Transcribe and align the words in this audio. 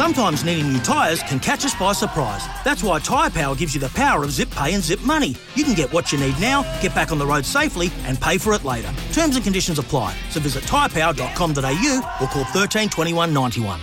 Sometimes 0.00 0.46
needing 0.46 0.72
new 0.72 0.78
tyres 0.78 1.22
can 1.24 1.38
catch 1.38 1.62
us 1.66 1.74
by 1.74 1.92
surprise. 1.92 2.46
That's 2.64 2.82
why 2.82 3.00
Tyre 3.00 3.28
Power 3.28 3.54
gives 3.54 3.74
you 3.74 3.82
the 3.82 3.90
power 3.90 4.24
of 4.24 4.30
zip 4.30 4.50
pay 4.50 4.72
and 4.72 4.82
zip 4.82 5.02
money. 5.02 5.36
You 5.54 5.62
can 5.62 5.74
get 5.74 5.92
what 5.92 6.10
you 6.10 6.18
need 6.18 6.40
now, 6.40 6.62
get 6.80 6.94
back 6.94 7.12
on 7.12 7.18
the 7.18 7.26
road 7.26 7.44
safely, 7.44 7.90
and 8.04 8.18
pay 8.18 8.38
for 8.38 8.54
it 8.54 8.64
later. 8.64 8.90
Terms 9.12 9.36
and 9.36 9.44
conditions 9.44 9.78
apply. 9.78 10.16
So 10.30 10.40
visit 10.40 10.64
tyrepower.com.au 10.64 12.16
or 12.18 12.26
call 12.28 12.44
13 12.44 12.88
21 12.88 13.34
91. 13.34 13.78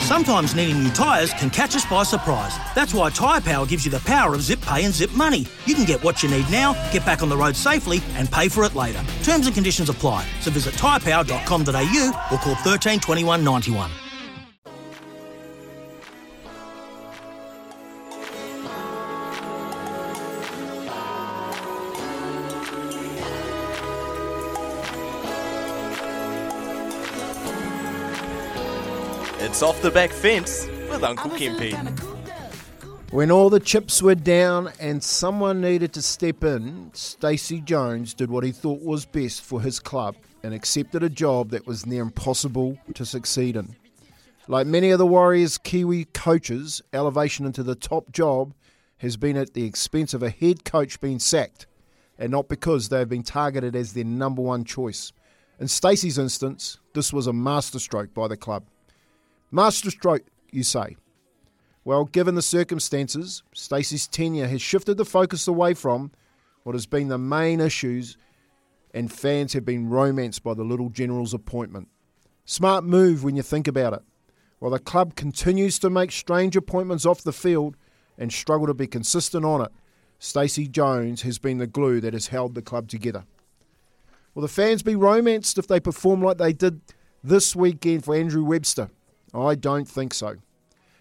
Sometimes 0.00 0.56
needing 0.56 0.82
new 0.82 0.90
tyres 0.90 1.32
can 1.34 1.50
catch 1.50 1.76
us 1.76 1.86
by 1.86 2.02
surprise. 2.02 2.56
That's 2.74 2.92
why 2.92 3.10
Tyre 3.10 3.40
Power 3.40 3.64
gives 3.64 3.84
you 3.84 3.92
the 3.92 4.00
power 4.00 4.34
of 4.34 4.42
zip 4.42 4.60
pay 4.60 4.84
and 4.84 4.92
zip 4.92 5.12
money. 5.12 5.46
You 5.66 5.76
can 5.76 5.84
get 5.84 6.02
what 6.02 6.24
you 6.24 6.28
need 6.28 6.50
now, 6.50 6.72
get 6.92 7.06
back 7.06 7.22
on 7.22 7.28
the 7.28 7.36
road 7.36 7.54
safely, 7.54 8.02
and 8.14 8.28
pay 8.28 8.48
for 8.48 8.64
it 8.64 8.74
later. 8.74 9.04
Terms 9.22 9.46
and 9.46 9.54
conditions 9.54 9.88
apply. 9.88 10.26
So 10.40 10.50
visit 10.50 10.74
tyrepower.com.au 10.74 12.26
or 12.32 12.38
call 12.38 12.56
13 12.56 12.98
21 12.98 13.44
91. 13.44 13.92
It's 29.46 29.62
off 29.62 29.80
the 29.80 29.92
back 29.92 30.10
fence 30.10 30.66
with 30.90 31.04
Uncle 31.04 31.30
Kempy. 31.30 31.72
When 33.12 33.30
all 33.30 33.48
the 33.48 33.60
chips 33.60 34.02
were 34.02 34.16
down 34.16 34.72
and 34.80 35.00
someone 35.00 35.60
needed 35.60 35.92
to 35.92 36.02
step 36.02 36.42
in, 36.42 36.90
Stacey 36.94 37.60
Jones 37.60 38.12
did 38.12 38.28
what 38.28 38.42
he 38.42 38.50
thought 38.50 38.82
was 38.82 39.06
best 39.06 39.42
for 39.42 39.60
his 39.60 39.78
club 39.78 40.16
and 40.42 40.52
accepted 40.52 41.04
a 41.04 41.08
job 41.08 41.50
that 41.50 41.64
was 41.64 41.86
near 41.86 42.02
impossible 42.02 42.76
to 42.94 43.06
succeed 43.06 43.54
in. 43.54 43.76
Like 44.48 44.66
many 44.66 44.90
of 44.90 44.98
the 44.98 45.06
Warriors' 45.06 45.58
Kiwi 45.58 46.06
coaches, 46.06 46.82
elevation 46.92 47.46
into 47.46 47.62
the 47.62 47.76
top 47.76 48.10
job 48.10 48.52
has 48.96 49.16
been 49.16 49.36
at 49.36 49.54
the 49.54 49.64
expense 49.64 50.12
of 50.12 50.24
a 50.24 50.30
head 50.30 50.64
coach 50.64 51.00
being 51.00 51.20
sacked, 51.20 51.68
and 52.18 52.32
not 52.32 52.48
because 52.48 52.88
they 52.88 52.98
have 52.98 53.08
been 53.08 53.22
targeted 53.22 53.76
as 53.76 53.92
their 53.92 54.02
number 54.02 54.42
one 54.42 54.64
choice. 54.64 55.12
In 55.60 55.68
Stacey's 55.68 56.18
instance, 56.18 56.80
this 56.94 57.12
was 57.12 57.28
a 57.28 57.32
masterstroke 57.32 58.12
by 58.12 58.26
the 58.26 58.36
club. 58.36 58.64
Masterstroke, 59.50 60.24
you 60.50 60.62
say? 60.62 60.96
Well, 61.84 62.04
given 62.04 62.34
the 62.34 62.42
circumstances, 62.42 63.44
Stacey's 63.54 64.08
tenure 64.08 64.48
has 64.48 64.60
shifted 64.60 64.96
the 64.96 65.04
focus 65.04 65.46
away 65.46 65.74
from 65.74 66.10
what 66.64 66.74
has 66.74 66.86
been 66.86 67.08
the 67.08 67.18
main 67.18 67.60
issues, 67.60 68.16
and 68.92 69.12
fans 69.12 69.52
have 69.52 69.64
been 69.64 69.88
romanced 69.88 70.42
by 70.42 70.54
the 70.54 70.64
Little 70.64 70.88
General's 70.88 71.32
appointment. 71.32 71.88
Smart 72.44 72.82
move 72.84 73.22
when 73.22 73.36
you 73.36 73.42
think 73.42 73.68
about 73.68 73.92
it. 73.92 74.02
While 74.58 74.72
the 74.72 74.80
club 74.80 75.14
continues 75.14 75.78
to 75.78 75.90
make 75.90 76.10
strange 76.10 76.56
appointments 76.56 77.06
off 77.06 77.22
the 77.22 77.32
field 77.32 77.76
and 78.18 78.32
struggle 78.32 78.66
to 78.66 78.74
be 78.74 78.88
consistent 78.88 79.44
on 79.44 79.60
it, 79.60 79.70
Stacey 80.18 80.66
Jones 80.66 81.22
has 81.22 81.38
been 81.38 81.58
the 81.58 81.66
glue 81.66 82.00
that 82.00 82.14
has 82.14 82.28
held 82.28 82.54
the 82.54 82.62
club 82.62 82.88
together. 82.88 83.24
Will 84.34 84.42
the 84.42 84.48
fans 84.48 84.82
be 84.82 84.96
romanced 84.96 85.56
if 85.56 85.68
they 85.68 85.78
perform 85.78 86.22
like 86.22 86.38
they 86.38 86.52
did 86.52 86.80
this 87.22 87.54
weekend 87.54 88.04
for 88.04 88.14
Andrew 88.14 88.42
Webster? 88.42 88.90
I 89.36 89.54
don't 89.54 89.86
think 89.86 90.14
so. 90.14 90.36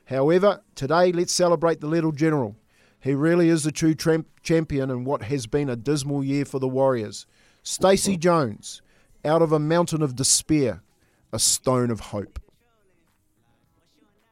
However, 0.06 0.62
today 0.76 1.12
let's 1.12 1.34
celebrate 1.34 1.82
the 1.82 1.88
little 1.88 2.12
general. 2.12 2.56
He 3.00 3.14
really 3.14 3.50
is 3.50 3.64
the 3.64 3.72
true 3.72 3.96
tramp- 3.96 4.42
champion 4.42 4.90
in 4.90 5.06
what 5.06 5.24
has 5.24 5.48
been 5.48 5.70
a 5.70 5.76
dismal 5.76 6.24
year 6.24 6.46
for 6.46 6.60
the 6.60 6.68
Warriors. 6.68 7.26
Stacey 7.64 8.18
Jones, 8.18 8.82
out 9.24 9.42
of 9.42 9.52
a 9.52 9.60
mountain 9.60 10.02
of 10.02 10.16
despair, 10.16 10.84
a 11.32 11.40
stone 11.40 11.92
of 11.92 12.00
hope. 12.00 12.40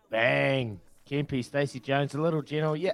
Bang. 0.10 0.80
Kempy, 1.10 1.44
Stacey 1.44 1.80
Jones, 1.80 2.14
a 2.14 2.22
little 2.22 2.42
general. 2.42 2.76
Yeah, 2.76 2.94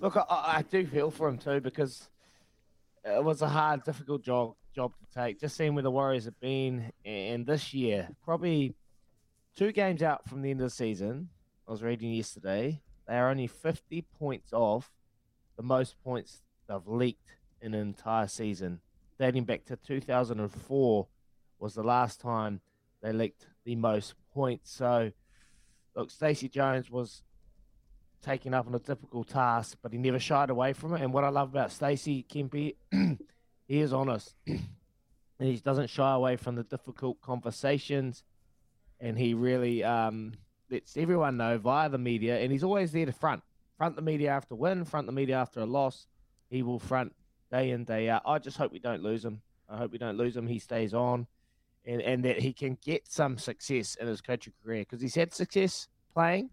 look, 0.00 0.16
I, 0.16 0.22
I 0.28 0.64
do 0.68 0.86
feel 0.86 1.10
for 1.10 1.28
him 1.28 1.38
too 1.38 1.60
because 1.60 2.08
it 3.04 3.22
was 3.22 3.42
a 3.42 3.48
hard, 3.48 3.84
difficult 3.84 4.22
job 4.22 4.54
job 4.74 4.92
to 4.98 5.20
take. 5.20 5.38
Just 5.38 5.56
seeing 5.56 5.74
where 5.74 5.82
the 5.82 5.90
Warriors 5.90 6.24
have 6.24 6.38
been, 6.40 6.90
and 7.04 7.44
this 7.44 7.74
year, 7.74 8.08
probably 8.24 8.74
two 9.54 9.72
games 9.72 10.02
out 10.02 10.28
from 10.28 10.42
the 10.42 10.50
end 10.50 10.60
of 10.60 10.66
the 10.66 10.70
season. 10.70 11.28
I 11.66 11.70
was 11.70 11.82
reading 11.82 12.12
yesterday, 12.12 12.80
they 13.06 13.14
are 13.16 13.30
only 13.30 13.46
50 13.46 14.02
points 14.18 14.52
off 14.52 14.90
the 15.56 15.62
most 15.62 15.96
points 16.02 16.42
they've 16.68 16.86
leaked 16.86 17.36
in 17.60 17.74
an 17.74 17.80
entire 17.80 18.26
season. 18.26 18.80
Dating 19.18 19.44
back 19.44 19.64
to 19.66 19.76
2004 19.76 21.06
was 21.58 21.74
the 21.74 21.82
last 21.82 22.20
time 22.20 22.60
they 23.02 23.12
leaked 23.12 23.46
the 23.64 23.76
most 23.76 24.14
points. 24.32 24.72
So, 24.72 25.12
look, 25.94 26.10
Stacey 26.10 26.48
Jones 26.48 26.90
was 26.90 27.22
taken 28.22 28.54
up 28.54 28.66
on 28.66 28.74
a 28.74 28.78
difficult 28.78 29.28
task, 29.28 29.78
but 29.82 29.92
he 29.92 29.98
never 29.98 30.18
shied 30.18 30.50
away 30.50 30.72
from 30.72 30.94
it. 30.94 31.02
And 31.02 31.12
what 31.12 31.24
I 31.24 31.28
love 31.28 31.50
about 31.50 31.72
Stacey 31.72 32.24
Kempy, 32.28 32.76
he 33.66 33.80
is 33.80 33.92
honest. 33.92 34.34
he 35.38 35.56
doesn't 35.58 35.90
shy 35.90 36.12
away 36.12 36.36
from 36.36 36.54
the 36.54 36.64
difficult 36.64 37.20
conversations. 37.20 38.22
And 39.02 39.18
he 39.18 39.34
really 39.34 39.84
um, 39.84 40.32
lets 40.70 40.96
everyone 40.96 41.36
know 41.36 41.58
via 41.58 41.90
the 41.90 41.98
media. 41.98 42.38
And 42.38 42.50
he's 42.50 42.64
always 42.64 42.92
there 42.92 43.04
to 43.04 43.12
front. 43.12 43.42
Front 43.76 43.96
the 43.96 44.02
media 44.02 44.30
after 44.30 44.54
win, 44.54 44.86
front 44.86 45.06
the 45.06 45.12
media 45.12 45.36
after 45.36 45.60
a 45.60 45.66
loss. 45.66 46.06
He 46.48 46.62
will 46.62 46.78
front 46.78 47.14
day 47.50 47.70
in, 47.70 47.84
day 47.84 48.08
out. 48.08 48.22
I 48.24 48.38
just 48.38 48.56
hope 48.56 48.72
we 48.72 48.78
don't 48.78 49.02
lose 49.02 49.24
him. 49.24 49.42
I 49.68 49.76
hope 49.76 49.92
we 49.92 49.98
don't 49.98 50.16
lose 50.16 50.36
him. 50.36 50.46
He 50.46 50.58
stays 50.58 50.94
on. 50.94 51.26
And, 51.84 52.00
and 52.00 52.24
that 52.24 52.40
he 52.40 52.52
can 52.52 52.78
get 52.80 53.10
some 53.10 53.38
success 53.38 53.96
in 53.96 54.06
his 54.06 54.20
coaching 54.20 54.52
career 54.64 54.82
because 54.82 55.02
he's 55.02 55.16
had 55.16 55.34
success 55.34 55.88
playing, 56.14 56.50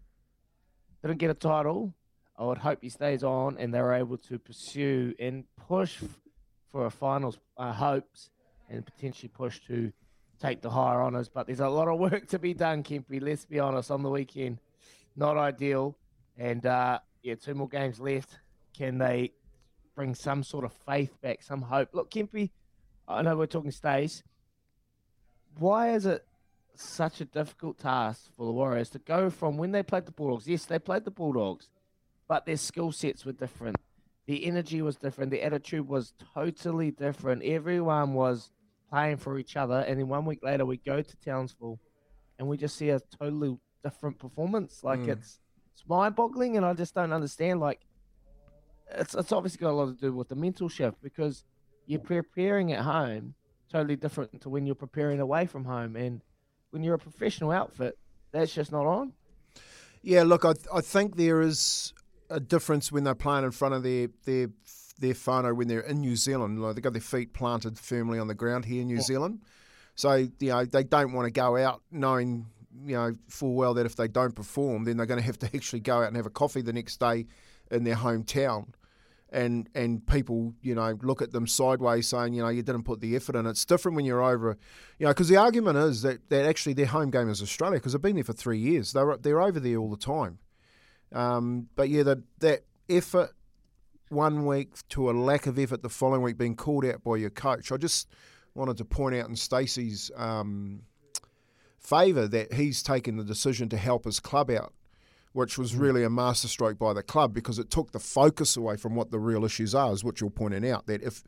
didn't 1.02 1.18
get 1.18 1.30
a 1.30 1.34
title. 1.34 1.94
I 2.36 2.44
would 2.44 2.58
hope 2.58 2.78
he 2.82 2.88
stays 2.88 3.22
on 3.22 3.56
and 3.58 3.72
they're 3.72 3.92
able 3.92 4.18
to 4.18 4.38
pursue 4.38 5.14
and 5.20 5.44
push 5.68 6.02
for 6.72 6.86
a 6.86 6.90
finals 6.90 7.38
uh, 7.56 7.72
hopes 7.72 8.30
and 8.68 8.84
potentially 8.84 9.28
push 9.28 9.60
to 9.66 9.92
take 10.40 10.62
the 10.62 10.70
higher 10.70 11.02
honours. 11.02 11.28
But 11.28 11.46
there's 11.46 11.60
a 11.60 11.68
lot 11.68 11.88
of 11.88 11.98
work 11.98 12.26
to 12.28 12.38
be 12.38 12.54
done, 12.54 12.82
Kempy. 12.82 13.22
Let's 13.22 13.44
be 13.44 13.60
honest. 13.60 13.90
On 13.90 14.02
the 14.02 14.10
weekend, 14.10 14.58
not 15.16 15.36
ideal. 15.36 15.96
And 16.36 16.64
uh, 16.64 17.00
yeah, 17.22 17.34
two 17.34 17.54
more 17.54 17.68
games 17.68 18.00
left. 18.00 18.38
Can 18.76 18.98
they 18.98 19.32
bring 19.94 20.14
some 20.14 20.42
sort 20.42 20.64
of 20.64 20.72
faith 20.86 21.20
back, 21.20 21.42
some 21.42 21.62
hope? 21.62 21.90
Look, 21.92 22.10
Kempy, 22.10 22.50
I 23.06 23.22
know 23.22 23.36
we're 23.36 23.46
talking 23.46 23.70
stays. 23.70 24.22
Why 25.58 25.90
is 25.90 26.06
it 26.06 26.24
such 26.74 27.20
a 27.20 27.24
difficult 27.24 27.78
task 27.78 28.30
for 28.36 28.46
the 28.46 28.52
Warriors 28.52 28.88
to 28.90 28.98
go 28.98 29.28
from 29.28 29.58
when 29.58 29.72
they 29.72 29.82
played 29.82 30.06
the 30.06 30.12
Bulldogs? 30.12 30.48
Yes, 30.48 30.64
they 30.64 30.78
played 30.78 31.04
the 31.04 31.10
Bulldogs, 31.10 31.68
but 32.28 32.46
their 32.46 32.56
skill 32.56 32.92
sets 32.92 33.26
were 33.26 33.32
different. 33.32 33.76
The 34.26 34.46
energy 34.46 34.80
was 34.80 34.96
different. 34.96 35.32
The 35.32 35.42
attitude 35.42 35.88
was 35.88 36.14
totally 36.34 36.92
different. 36.92 37.42
Everyone 37.42 38.14
was 38.14 38.52
playing 38.90 39.18
for 39.18 39.38
each 39.38 39.56
other. 39.56 39.78
And 39.80 39.98
then 39.98 40.08
one 40.08 40.24
week 40.24 40.40
later, 40.42 40.66
we 40.66 40.76
go 40.78 41.00
to 41.02 41.16
Townsville 41.18 41.78
and 42.38 42.48
we 42.48 42.56
just 42.56 42.76
see 42.76 42.90
a 42.90 43.00
totally 43.18 43.56
different 43.84 44.18
performance. 44.18 44.82
Like 44.82 45.00
Mm. 45.00 45.08
it's 45.10 45.38
it's 45.72 45.84
mind 45.88 46.14
boggling, 46.16 46.56
and 46.56 46.66
I 46.66 46.74
just 46.74 46.94
don't 46.94 47.12
understand. 47.12 47.60
Like 47.60 47.80
it's 48.90 49.14
it's 49.14 49.32
obviously 49.32 49.58
got 49.58 49.70
a 49.70 49.76
lot 49.76 49.86
to 49.86 49.94
do 49.94 50.12
with 50.12 50.28
the 50.28 50.34
mental 50.36 50.68
shift 50.68 51.00
because 51.02 51.44
you're 51.86 52.00
preparing 52.00 52.72
at 52.72 52.80
home 52.84 53.34
totally 53.72 53.96
different 53.96 54.40
to 54.40 54.48
when 54.48 54.66
you're 54.66 54.74
preparing 54.74 55.20
away 55.20 55.46
from 55.46 55.64
home. 55.64 55.94
And 55.96 56.22
when 56.70 56.82
you're 56.82 56.94
a 56.94 56.98
professional 56.98 57.52
outfit, 57.52 57.96
that's 58.32 58.52
just 58.52 58.72
not 58.72 58.84
on. 58.86 59.12
Yeah, 60.02 60.22
look, 60.24 60.44
I, 60.44 60.54
I 60.72 60.80
think 60.80 61.16
there 61.16 61.40
is 61.40 61.92
a 62.30 62.40
difference 62.40 62.90
when 62.90 63.04
they're 63.04 63.14
playing 63.14 63.44
in 63.44 63.50
front 63.52 63.74
of 63.74 63.82
their 63.82 64.08
their 64.24 64.48
their 65.00 65.14
whānau 65.14 65.56
when 65.56 65.68
they're 65.68 65.80
in 65.80 66.00
New 66.00 66.16
Zealand. 66.16 66.60
Like 66.60 66.74
they've 66.74 66.84
got 66.84 66.92
their 66.92 67.02
feet 67.02 67.32
planted 67.32 67.78
firmly 67.78 68.18
on 68.18 68.28
the 68.28 68.34
ground 68.34 68.64
here 68.66 68.82
in 68.82 68.86
New 68.86 68.96
yeah. 68.96 69.02
Zealand. 69.02 69.40
So, 69.94 70.14
you 70.14 70.48
know, 70.48 70.64
they 70.64 70.84
don't 70.84 71.12
want 71.12 71.26
to 71.26 71.30
go 71.30 71.56
out 71.56 71.82
knowing, 71.90 72.46
you 72.84 72.96
know, 72.96 73.16
full 73.28 73.54
well 73.54 73.74
that 73.74 73.86
if 73.86 73.96
they 73.96 74.08
don't 74.08 74.34
perform, 74.34 74.84
then 74.84 74.96
they're 74.96 75.06
going 75.06 75.20
to 75.20 75.26
have 75.26 75.38
to 75.40 75.46
actually 75.54 75.80
go 75.80 76.02
out 76.02 76.08
and 76.08 76.16
have 76.16 76.26
a 76.26 76.30
coffee 76.30 76.62
the 76.62 76.72
next 76.72 77.00
day 77.00 77.26
in 77.70 77.84
their 77.84 77.96
hometown. 77.96 78.68
And, 79.32 79.68
and 79.76 80.04
people, 80.08 80.54
you 80.60 80.74
know, 80.74 80.98
look 81.02 81.22
at 81.22 81.30
them 81.30 81.46
sideways 81.46 82.08
saying, 82.08 82.34
you 82.34 82.42
know, 82.42 82.48
you 82.48 82.62
didn't 82.62 82.82
put 82.82 83.00
the 83.00 83.14
effort 83.14 83.36
in. 83.36 83.46
It's 83.46 83.64
different 83.64 83.94
when 83.94 84.04
you're 84.04 84.22
over, 84.22 84.58
you 84.98 85.06
know, 85.06 85.12
because 85.12 85.28
the 85.28 85.36
argument 85.36 85.76
is 85.76 86.02
that, 86.02 86.28
that 86.30 86.46
actually 86.46 86.72
their 86.72 86.86
home 86.86 87.10
game 87.10 87.28
is 87.28 87.40
Australia 87.40 87.78
because 87.78 87.92
they've 87.92 88.02
been 88.02 88.16
there 88.16 88.24
for 88.24 88.32
three 88.32 88.58
years. 88.58 88.92
They're, 88.92 89.16
they're 89.16 89.40
over 89.40 89.60
there 89.60 89.76
all 89.76 89.88
the 89.88 89.96
time. 89.96 90.40
Um, 91.12 91.68
but 91.76 91.88
yeah, 91.88 92.02
the, 92.02 92.24
that 92.40 92.64
effort 92.88 93.30
one 94.10 94.44
week 94.44 94.70
to 94.90 95.10
a 95.10 95.12
lack 95.12 95.46
of 95.46 95.58
effort 95.58 95.82
the 95.82 95.88
following 95.88 96.22
week 96.22 96.36
being 96.36 96.56
called 96.56 96.84
out 96.84 97.02
by 97.02 97.16
your 97.16 97.30
coach. 97.30 97.72
I 97.72 97.76
just 97.76 98.08
wanted 98.54 98.76
to 98.78 98.84
point 98.84 99.14
out 99.14 99.28
in 99.28 99.36
Stacey's 99.36 100.10
um, 100.16 100.82
favour 101.78 102.26
that 102.28 102.52
he's 102.52 102.82
taken 102.82 103.16
the 103.16 103.24
decision 103.24 103.68
to 103.70 103.76
help 103.76 104.04
his 104.04 104.20
club 104.20 104.50
out, 104.50 104.74
which 105.32 105.56
was 105.56 105.72
mm. 105.72 105.80
really 105.80 106.04
a 106.04 106.10
masterstroke 106.10 106.78
by 106.78 106.92
the 106.92 107.02
club 107.02 107.32
because 107.32 107.58
it 107.58 107.70
took 107.70 107.92
the 107.92 108.00
focus 108.00 108.56
away 108.56 108.76
from 108.76 108.96
what 108.96 109.10
the 109.10 109.18
real 109.18 109.44
issues 109.44 109.74
are, 109.74 109.92
is 109.92 110.04
what 110.04 110.20
you're 110.20 110.30
pointing 110.30 110.68
out. 110.68 110.86
That 110.86 111.02
if 111.02 111.22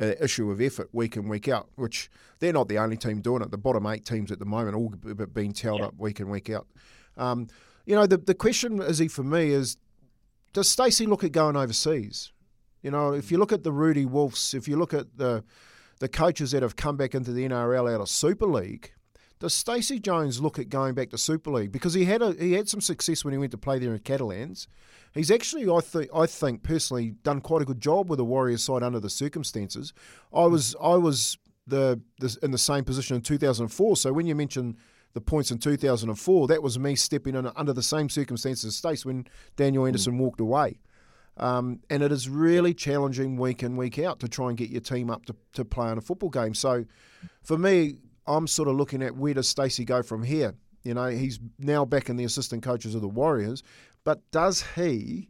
uh, 0.00 0.12
issue 0.20 0.50
of 0.50 0.60
effort 0.60 0.88
week 0.92 1.16
in 1.16 1.28
week 1.28 1.48
out, 1.48 1.68
which 1.74 2.08
they're 2.38 2.52
not 2.52 2.68
the 2.68 2.78
only 2.78 2.96
team 2.96 3.20
doing 3.20 3.42
it. 3.42 3.50
The 3.50 3.58
bottom 3.58 3.84
eight 3.86 4.04
teams 4.04 4.30
at 4.30 4.38
the 4.38 4.44
moment 4.44 4.76
all 4.76 4.90
being 5.26 5.52
tailed 5.52 5.80
yeah. 5.80 5.86
up 5.86 5.98
week 5.98 6.20
in 6.20 6.28
week 6.28 6.50
out. 6.50 6.68
Um, 7.16 7.48
you 7.84 7.96
know, 7.96 8.06
the 8.06 8.18
the 8.18 8.34
question, 8.34 8.80
Izzy, 8.80 9.08
for 9.08 9.24
me 9.24 9.50
is 9.50 9.76
does 10.52 10.68
Stacey 10.68 11.06
look 11.06 11.24
at 11.24 11.32
going 11.32 11.56
overseas? 11.56 12.32
You 12.82 12.90
know, 12.90 13.12
if 13.12 13.30
you 13.30 13.38
look 13.38 13.52
at 13.52 13.64
the 13.64 13.72
Rudy 13.72 14.06
Wolfs, 14.06 14.54
if 14.54 14.68
you 14.68 14.76
look 14.76 14.94
at 14.94 15.16
the 15.16 15.44
the 16.00 16.08
coaches 16.08 16.52
that 16.52 16.62
have 16.62 16.76
come 16.76 16.96
back 16.96 17.14
into 17.14 17.32
the 17.32 17.48
NRL 17.48 17.92
out 17.92 18.00
of 18.00 18.08
Super 18.08 18.46
League, 18.46 18.92
does 19.40 19.54
Stacey 19.54 19.98
Jones 19.98 20.40
look 20.40 20.58
at 20.58 20.68
going 20.68 20.94
back 20.94 21.10
to 21.10 21.18
Super 21.18 21.50
League 21.50 21.72
because 21.72 21.94
he 21.94 22.04
had 22.04 22.22
a, 22.22 22.32
he 22.32 22.52
had 22.52 22.68
some 22.68 22.80
success 22.80 23.24
when 23.24 23.32
he 23.32 23.38
went 23.38 23.52
to 23.52 23.58
play 23.58 23.78
there 23.78 23.92
in 23.92 23.98
Catalans. 24.00 24.68
He's 25.14 25.30
actually, 25.30 25.68
I 25.68 25.80
think, 25.80 26.10
I 26.14 26.26
think 26.26 26.62
personally, 26.62 27.12
done 27.22 27.40
quite 27.40 27.62
a 27.62 27.64
good 27.64 27.80
job 27.80 28.10
with 28.10 28.18
the 28.18 28.24
Warriors 28.24 28.64
side 28.64 28.82
under 28.82 29.00
the 29.00 29.10
circumstances. 29.10 29.92
I 30.34 30.44
was 30.44 30.74
I 30.80 30.94
was 30.94 31.38
the, 31.66 32.00
the 32.18 32.36
in 32.42 32.50
the 32.50 32.58
same 32.58 32.84
position 32.84 33.16
in 33.16 33.22
2004. 33.22 33.96
So 33.96 34.12
when 34.12 34.26
you 34.26 34.34
mention 34.34 34.76
the 35.14 35.20
points 35.20 35.50
in 35.50 35.58
2004, 35.58 36.48
that 36.48 36.62
was 36.62 36.78
me 36.78 36.94
stepping 36.94 37.34
in 37.34 37.46
under 37.56 37.72
the 37.72 37.82
same 37.82 38.08
circumstances 38.08 38.66
as 38.66 38.76
Stace 38.76 39.04
when 39.04 39.26
Daniel 39.56 39.84
mm. 39.84 39.88
Anderson 39.88 40.14
mm. 40.14 40.18
walked 40.18 40.40
away. 40.40 40.78
Um, 41.36 41.80
and 41.88 42.02
it 42.02 42.10
is 42.10 42.28
really 42.28 42.74
challenging 42.74 43.36
week 43.36 43.62
in, 43.62 43.76
week 43.76 43.98
out 43.98 44.18
to 44.20 44.28
try 44.28 44.48
and 44.48 44.56
get 44.56 44.70
your 44.70 44.80
team 44.80 45.08
up 45.08 45.24
to, 45.26 45.36
to 45.54 45.64
play 45.64 45.90
in 45.90 45.98
a 45.98 46.00
football 46.00 46.30
game. 46.30 46.52
So 46.52 46.84
for 47.42 47.56
me, 47.56 47.96
I'm 48.26 48.46
sort 48.46 48.68
of 48.68 48.76
looking 48.76 49.02
at 49.02 49.16
where 49.16 49.34
does 49.34 49.48
Stacey 49.48 49.84
go 49.84 50.02
from 50.02 50.24
here? 50.24 50.54
You 50.82 50.94
know, 50.94 51.06
he's 51.06 51.38
now 51.58 51.84
back 51.84 52.08
in 52.08 52.16
the 52.16 52.24
assistant 52.24 52.62
coaches 52.62 52.94
of 52.94 53.02
the 53.02 53.08
Warriors, 53.08 53.62
but 54.04 54.28
does 54.30 54.64
he 54.74 55.28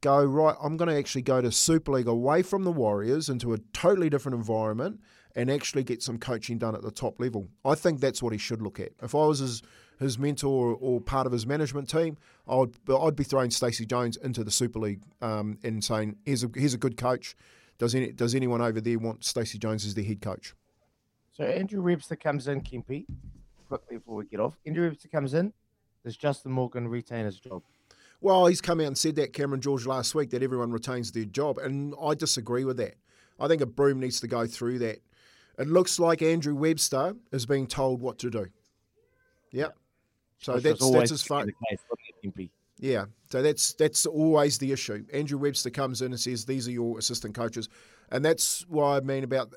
go, 0.00 0.24
right, 0.24 0.56
I'm 0.62 0.76
going 0.76 0.88
to 0.88 0.96
actually 0.96 1.22
go 1.22 1.40
to 1.40 1.50
Super 1.52 1.92
League 1.92 2.06
away 2.06 2.42
from 2.42 2.64
the 2.64 2.72
Warriors 2.72 3.28
into 3.28 3.52
a 3.52 3.58
totally 3.72 4.10
different 4.10 4.36
environment 4.36 5.00
and 5.34 5.50
actually 5.50 5.84
get 5.84 6.02
some 6.02 6.18
coaching 6.18 6.58
done 6.58 6.74
at 6.74 6.82
the 6.82 6.90
top 6.90 7.20
level? 7.20 7.48
I 7.64 7.74
think 7.74 8.00
that's 8.00 8.22
what 8.22 8.32
he 8.32 8.38
should 8.38 8.62
look 8.62 8.80
at. 8.80 8.92
If 9.02 9.14
I 9.14 9.26
was 9.26 9.38
his 9.40 9.62
his 9.98 10.18
mentor 10.18 10.76
or 10.80 11.00
part 11.00 11.26
of 11.26 11.32
his 11.32 11.46
management 11.46 11.88
team, 11.88 12.16
I'd 12.48 12.70
I'd 12.88 13.16
be 13.16 13.24
throwing 13.24 13.50
Stacey 13.50 13.86
Jones 13.86 14.16
into 14.16 14.44
the 14.44 14.50
Super 14.50 14.78
League 14.78 15.02
um, 15.20 15.58
and 15.62 15.82
saying 15.82 16.16
here's 16.24 16.44
a 16.44 16.50
here's 16.54 16.74
a 16.74 16.78
good 16.78 16.96
coach. 16.96 17.36
Does 17.78 17.94
any 17.94 18.12
does 18.12 18.34
anyone 18.34 18.60
over 18.60 18.80
there 18.80 18.98
want 18.98 19.24
Stacey 19.24 19.58
Jones 19.58 19.84
as 19.84 19.94
their 19.94 20.04
head 20.04 20.20
coach? 20.20 20.54
So 21.32 21.44
Andrew 21.44 21.82
Webster 21.82 22.16
comes 22.16 22.48
in, 22.48 22.62
Kempy, 22.62 23.06
quickly 23.68 23.98
before 23.98 24.16
we 24.16 24.24
get 24.26 24.40
off. 24.40 24.58
Andrew 24.66 24.88
Webster 24.88 25.08
comes 25.08 25.34
in. 25.34 25.52
Does 26.04 26.16
Justin 26.16 26.52
Morgan 26.52 26.88
retain 26.88 27.24
his 27.24 27.38
job? 27.38 27.62
Well, 28.20 28.46
he's 28.46 28.60
come 28.60 28.80
out 28.80 28.86
and 28.86 28.98
said 28.98 29.14
that 29.16 29.32
Cameron 29.32 29.60
George 29.60 29.86
last 29.86 30.14
week 30.14 30.30
that 30.30 30.42
everyone 30.42 30.72
retains 30.72 31.12
their 31.12 31.24
job, 31.24 31.58
and 31.58 31.94
I 32.02 32.14
disagree 32.14 32.64
with 32.64 32.76
that. 32.78 32.96
I 33.38 33.46
think 33.46 33.62
a 33.62 33.66
broom 33.66 34.00
needs 34.00 34.18
to 34.20 34.26
go 34.26 34.46
through 34.46 34.80
that. 34.80 34.98
It 35.58 35.68
looks 35.68 35.98
like 35.98 36.22
Andrew 36.22 36.54
Webster 36.54 37.14
is 37.32 37.44
being 37.44 37.66
told 37.66 38.00
what 38.00 38.18
to 38.20 38.30
do. 38.30 38.46
Yep. 39.52 39.76
So 40.38 40.54
Which 40.54 40.62
that's 40.62 40.90
that's 40.90 41.12
as 41.12 41.22
far. 41.22 41.44
Yeah, 42.78 43.06
so 43.30 43.42
that's 43.42 43.72
that's 43.72 44.06
always 44.06 44.58
the 44.58 44.70
issue. 44.70 45.04
Andrew 45.12 45.38
Webster 45.38 45.70
comes 45.70 46.00
in 46.00 46.12
and 46.12 46.20
says 46.20 46.44
these 46.44 46.68
are 46.68 46.72
your 46.72 46.98
assistant 46.98 47.34
coaches, 47.34 47.68
and 48.10 48.24
that's 48.24 48.64
why 48.68 48.96
I 48.96 49.00
mean 49.00 49.24
about 49.24 49.52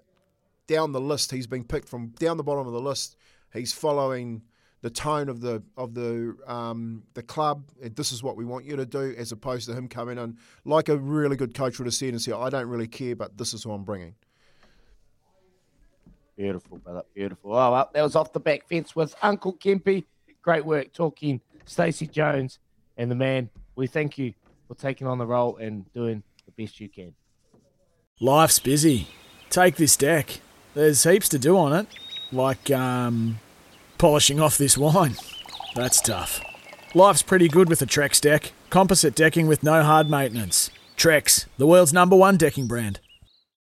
down 0.66 0.92
the 0.92 1.02
list. 1.02 1.32
He's 1.32 1.46
been 1.46 1.64
picked 1.64 1.88
from 1.88 2.08
down 2.18 2.38
the 2.38 2.44
bottom 2.44 2.66
of 2.66 2.74
the 2.74 2.82
list. 2.82 3.16
He's 3.54 3.74
following 3.74 4.42
the 4.82 4.90
tone 4.90 5.30
of 5.30 5.40
the 5.42 5.62
of 5.78 5.94
the 5.94 6.36
um, 6.48 7.04
the 7.14 7.22
club. 7.22 7.66
This 7.80 8.12
is 8.12 8.24
what 8.24 8.36
we 8.36 8.46
want 8.46 8.66
you 8.66 8.76
to 8.76 8.86
do, 8.86 9.14
as 9.16 9.32
opposed 9.32 9.68
to 9.70 9.76
him 9.76 9.88
coming 9.88 10.18
in 10.18 10.38
like 10.66 10.90
a 10.90 10.98
really 10.98 11.36
good 11.36 11.54
coach 11.54 11.78
would 11.78 11.86
have 11.86 11.94
said 11.94 12.10
and 12.10 12.22
say, 12.22 12.32
"I 12.32 12.50
don't 12.50 12.68
really 12.68 12.88
care, 12.88 13.16
but 13.16 13.38
this 13.38 13.54
is 13.54 13.64
who 13.64 13.72
I'm 13.72 13.84
bringing." 13.84 14.16
Beautiful, 16.42 16.80
brother. 16.80 17.04
Beautiful. 17.14 17.52
Oh, 17.52 17.72
well, 17.72 17.90
that 17.94 18.02
was 18.02 18.16
off 18.16 18.34
the 18.34 18.40
back 18.40 18.68
fence 18.68 18.96
with 18.96 19.14
Uncle 19.22 19.54
Kempy. 19.54 20.06
Great 20.42 20.66
work 20.66 20.92
talking 20.92 21.40
Stacey 21.66 22.08
Jones 22.08 22.58
and 22.98 23.12
the 23.12 23.16
man. 23.16 23.48
We 23.76 23.86
thank 23.86 24.18
you 24.18 24.34
for 24.68 24.74
taking 24.74 25.06
on 25.06 25.20
the 25.20 25.26
role 25.28 25.58
and 25.58 25.86
doing 25.94 26.24
the 26.48 26.52
best 26.64 26.80
you 26.80 26.90
can. 26.90 27.14
Life's 28.20 28.58
busy. 28.58 29.08
Take 29.52 29.76
this 29.76 29.96
deck. 29.96 30.40
There's 30.74 31.04
heaps 31.04 31.30
to 31.30 31.38
do 31.38 31.56
on 31.60 31.74
it, 31.74 31.88
like 32.32 32.72
um, 32.72 33.40
polishing 34.00 34.40
off 34.40 34.58
this 34.58 34.76
wine. 34.76 35.18
That's 35.76 36.02
tough. 36.02 36.42
Life's 36.96 37.22
pretty 37.22 37.50
good 37.50 37.70
with 37.70 37.84
a 37.84 37.86
Trex 37.86 38.20
deck. 38.20 38.52
Composite 38.72 39.14
decking 39.14 39.46
with 39.46 39.62
no 39.62 39.84
hard 39.84 40.10
maintenance. 40.10 40.72
Trex, 40.98 41.46
the 41.60 41.68
world's 41.68 41.94
number 41.94 42.16
one 42.16 42.38
decking 42.38 42.66
brand. 42.66 43.00